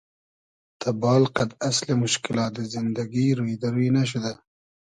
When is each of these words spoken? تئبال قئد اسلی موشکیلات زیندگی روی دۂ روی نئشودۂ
تئبال 0.81 1.23
قئد 1.35 1.51
اسلی 1.69 1.93
موشکیلات 2.01 2.55
زیندگی 2.73 3.25
روی 3.37 3.53
دۂ 3.61 3.67
روی 3.73 3.87
نئشودۂ 3.95 4.33